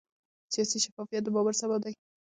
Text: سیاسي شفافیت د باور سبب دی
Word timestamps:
سیاسي 0.53 0.77
شفافیت 0.85 1.21
د 1.23 1.27
باور 1.35 1.53
سبب 1.61 1.79
دی 1.85 1.93